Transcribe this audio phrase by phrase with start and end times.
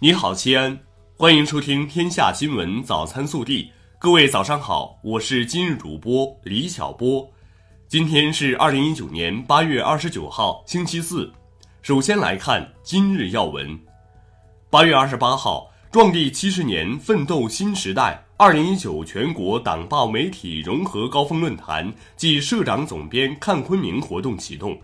[0.00, 0.78] 你好，西安，
[1.16, 3.64] 欢迎收听《天下新闻早餐速递》。
[3.98, 7.28] 各位早上好，我是今日主播李小波。
[7.88, 11.28] 今天是二零一九年八月二十九号，星期四。
[11.82, 13.76] 首先来看今日要闻。
[14.70, 18.24] 八月二十八号，壮丽七十年，奋斗新时代。
[18.36, 24.78] 二零一九全国党报媒体融合高峰论坛暨社长总编看昆明活动启动。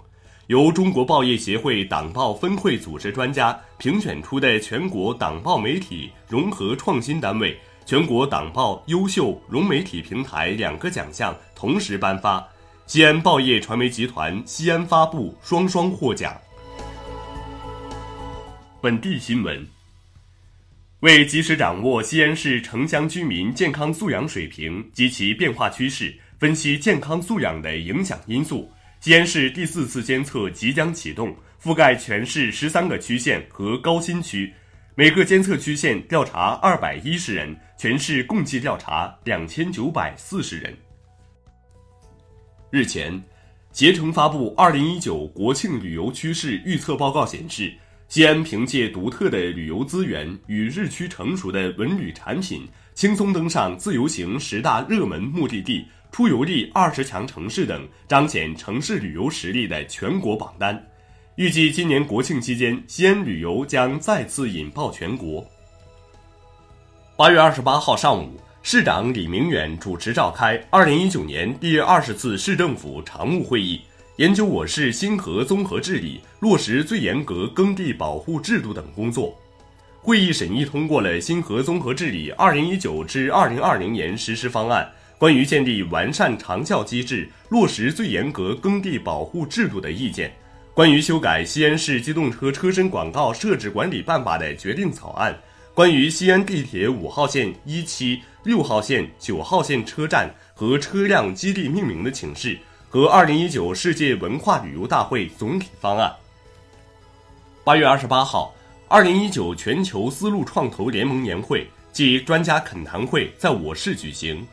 [0.48, 12.46] 由中国报业协会党报分会组织专家评选出的全国党报媒体融合创新单位、全国党报优秀融媒体平台两个奖项同时颁发，
[12.86, 16.38] 西安报业传媒集团西安发布双双获奖。
[18.82, 19.66] 本地新闻：
[21.00, 28.70] 为及时掌握西安市城乡居民健康素养水平及其变化趋势，分析健康素养的影响因素。
[29.04, 34.50] 西安市第四次监测即将启动，覆盖全市十三个区县和高新区，
[34.94, 40.74] 每个监测区县调查二百一十人，全市共计调查两千九百四十人。
[42.70, 43.22] 日前，
[43.72, 47.70] 携程发布二零一九国庆旅游趋势预测报告显示，
[48.08, 55.84] 西安凭借独特的旅游资源与日趋成熟的文旅产品，轻松登上自由行十大热门目的地。
[56.14, 60.80] 出游力二十强城市等彰显城市旅游实力的全国榜单，
[61.34, 65.44] 预计今年国庆期间，西安旅游将再次引爆全国。
[67.16, 73.80] 八月二十八号上午，市长李明远主持召开二零一九年第二十次市政府常务会议，
[74.18, 79.36] 研究我市新河综合治理，落实最严格耕地保护制度等工作。
[80.00, 84.88] 会议审议通过了新河综合治理二零一九至二零二零年实施方案。
[85.18, 90.34] 关于建立完善长效机制、落实最严格耕地保护制度的意见，
[90.74, 95.38] 关于修改《西安市机动车车身广告设置管理办法》的决定草案，
[95.72, 102.58] 关于西安地铁五号线、一期、六号线、九号线车站和车辆基地命名的请示
[102.88, 106.12] 和二零一九世界文化旅游大会总体方案。
[107.62, 108.54] 八月二十八号，
[108.88, 114.46] 二零一九全球丝路创投联盟年会暨专家恳谈会在我市举行。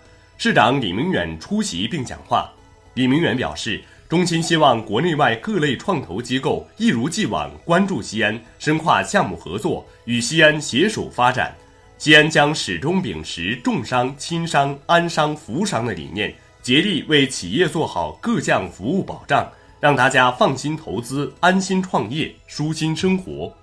[0.43, 2.51] 市长李明远出席并讲话。
[2.95, 3.79] 李明远表示，
[4.09, 11.55] 衷心希望国内外各类创投机构一如既往关注西安，深化项目合作，与西安携手发展。
[11.99, 19.47] 西安将始终秉持重商、轻商、安商、扶商的理念，竭力为企业做好各项服务保障，
[19.79, 23.55] 让大家放心投资、安心创业、舒心生活。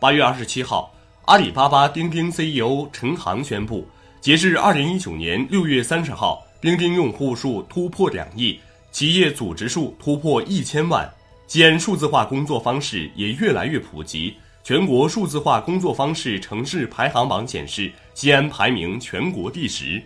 [0.00, 0.92] 八月二十七号，
[1.26, 3.86] 阿里巴巴钉钉 CEO 陈航宣布。
[4.26, 8.58] 截至二零一九年六月三十号，钉钉用户数突破两亿，
[8.90, 11.08] 企业组织数突破一千万。
[11.46, 14.34] 西安数字化工作方式也越来越普及。
[14.64, 20.02] 全国数字化工作方式城市排行榜显示，西安排名全国第十。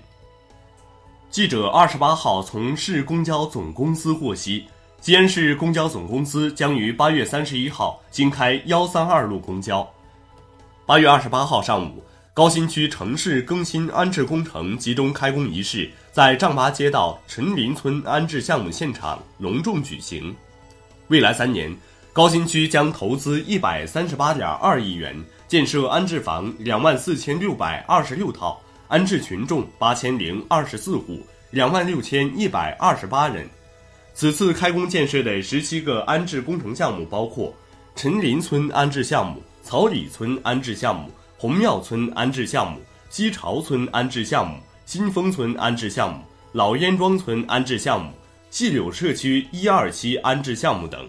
[1.30, 4.66] 记者二十八号从市公交总公司获悉，
[5.00, 9.90] 西安市公交总公司将于八月三十一号新开幺三二路公交。
[10.84, 12.04] 八月二十八号上午。
[12.40, 20.34] 高新区城市更新安置工程集中开工仪式在丈八街道陈林村安置项目现场隆重举行。
[21.08, 21.70] 未来三年，
[22.14, 25.14] 高新区将投资一百三十八点二亿元，
[25.48, 28.58] 建设安置房两万四千六百二十六套，
[28.88, 31.20] 安置群众八千零二十四户，
[31.50, 33.46] 两万六千一百二十八人。
[34.14, 37.54] 此次开工建设的十七个安置工程项目包括
[37.94, 41.10] 陈林村安置项目、草里村安置项目。
[41.40, 42.78] 红庙村安置项目、
[43.08, 48.12] 西朝村安置项目、新丰村安置项目、老烟庄村安置项目、
[48.50, 51.08] 细柳社区一二期安置项目等。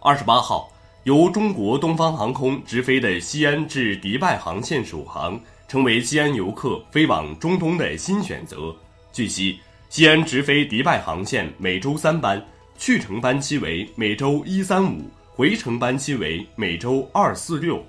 [0.00, 0.70] 二十八号，
[1.04, 8.76] 由中国东方航空直飞的西安至迪拜航线首航，成为西安游客飞往中东的新选择。
[9.14, 12.46] 据悉，西安直飞迪拜航线每周三班，
[12.76, 17.82] 去程班期为每周一三五，回程班期为每周二四六。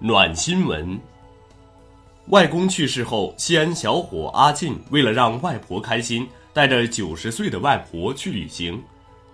[0.00, 0.96] 暖新闻。
[2.26, 8.80] 外公去世后，西安小伙阿进为了让外婆开心，带着九十岁的外婆去旅行。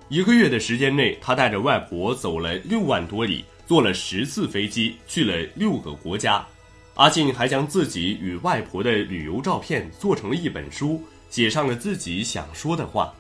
[0.09, 6.43] 一个月的时间内，他带着外婆走了六万多里，坐了十次飞机，去了六个国家。
[6.95, 13.13] 阿进还将自己与外婆的旅游照片做成了一本书，写上了自己想说的话。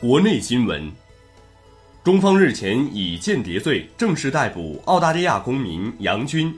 [0.00, 0.90] 国内新闻。
[2.06, 6.56] 中方日前以间谍罪正式逮捕澳大利亚公民杨军，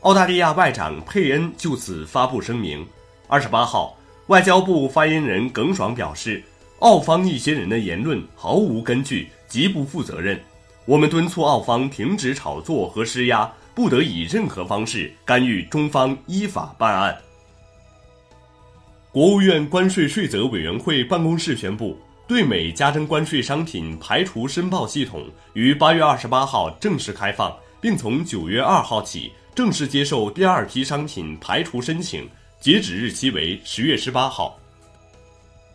[0.00, 2.82] 澳大利亚外长佩恩就此发布声明。
[3.28, 3.94] 二十八号，
[4.28, 6.42] 外交部发言人耿爽表示，
[6.78, 10.40] 澳方一些人的言论毫无根据，极不负责任。
[10.86, 17.14] 我们敦促澳方停止炒作和施压，不得以任何方式干预中方依法办案。
[19.12, 32.28] 国务院关税税则委员会办公室宣布，对美加征关税商品排除申报系统于八月二十八号正式开放，并从九月二号起正式接受第二批商品排除申请，
[32.60, 34.58] 截止日期为十月十八号。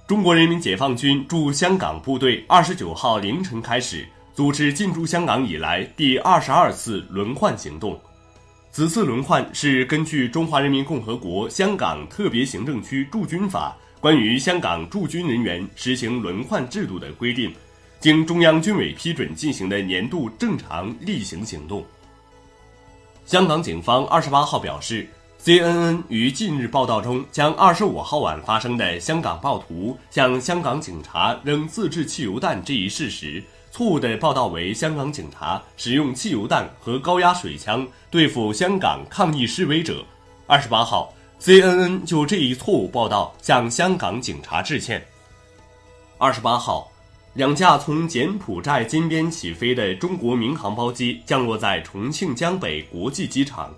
[0.06, 7.98] 中国人民解放军驻香港部队二十九号凌晨开始组织进驻香港以来第二十二次轮换行动。
[8.74, 17.54] 此次轮换是根据《中华人民共和国香港特别行政区驻军法》关于香港驻军人员实行轮换制度的规定，
[18.02, 21.86] 经中央军委批准进行的年度正常例行行动。
[23.26, 25.08] 香港警方二十八号表示。
[25.44, 40.06] CNN 于近日报道中将二十五号晚发生的香港暴徒向香港警察扔自制汽油弹这一事实错误地报道为香港警察使用汽油弹和高压水枪对付香港抗议示威者。
[40.46, 41.12] 二十八号
[41.42, 45.04] ，CNN 就这一错误报道向香港警察致歉。
[46.20, 46.92] 二十八号，
[47.34, 53.74] 两架从柬埔寨金边起飞的中国民航包机降落在重庆江北国际机场。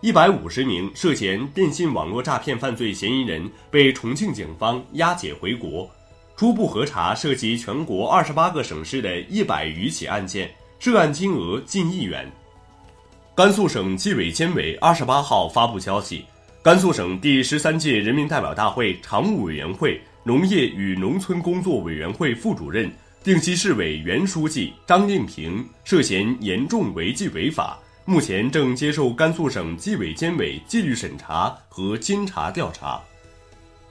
[0.00, 5.88] 一百五十名涉嫌电信网络诈骗犯罪嫌疑人被重庆警方押解回国，
[6.36, 12.30] 初步核查涉及全国二十八个省市的一百余起案件，涉案金额近亿元。
[13.34, 16.24] 甘肃省纪委监委二十八号发布消息，
[16.64, 22.90] 甘肃省第十三届人民代表大会常务委员会农业与农村工作委员会副主任、
[23.22, 27.78] 定西市委原书记张应平涉嫌严重违纪违法。
[28.06, 32.98] 目前正接受甘肃省纪委监委纪律审查和监察调查。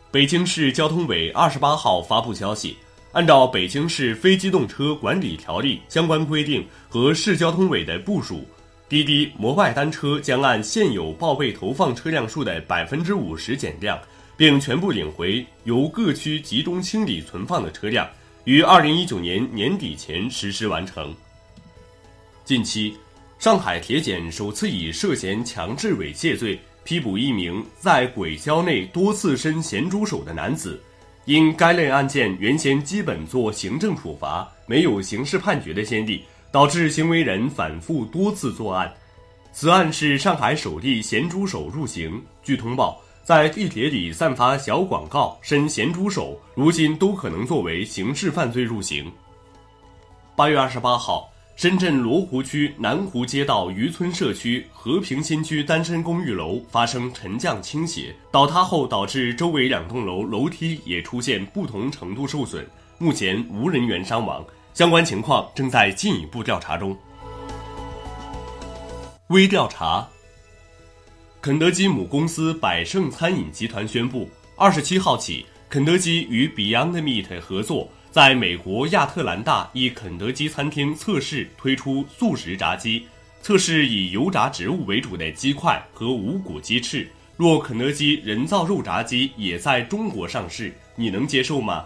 [0.10, 2.76] 北京市交通委二十八号发布消息，
[3.12, 8.44] 按照《北京市非机动车管理条例》相关规定和市交通委的部署，
[8.90, 14.00] 滴滴摩拜单车将按现有报备投放车辆数的百分之五十减量，
[14.38, 18.08] 并全部领回由各区集中清理存放的车辆，
[18.44, 21.16] 于二零一九年年底前实施完成。
[22.46, 22.96] 近期。
[23.40, 30.82] 上海铁检首次以涉嫌强制猥亵罪批捕一名在轨交内多次伸咸猪手的男子，
[31.26, 36.24] 因该类案件原先基本做行政处罚，没有刑事判决的先例，
[36.54, 38.94] 导致行为人反复多次作案。
[39.52, 42.22] 此案是上海首例咸猪手入刑。
[42.44, 49.12] 据通报，在地铁里散发小广告伸咸猪手，如今都可能作为刑事犯罪入刑。
[50.36, 51.28] 八月二十八号。
[51.56, 62.68] 深圳罗湖区南湖街道渔村社区和平新区单身公寓楼发生沉降倾斜倒塌后，导致周围两栋楼楼梯也出现不同程度受损，
[62.98, 66.98] 目前无人员伤亡，相关情况正在进一步调查中。
[69.28, 70.08] 微调查：
[71.42, 77.88] 肯德基母公司百胜餐饮集团宣布，二十七号起，肯德基与 Beyond Meat 合作。
[78.10, 83.08] 在美国亚特兰大一肯德基餐厅测试推出素食炸鸡，
[83.42, 87.08] 测试以油炸植物为主的鸡块和无骨鸡翅。
[87.36, 91.86] 若肯德基人造肉炸鸡也在中国上市，你能接受吗？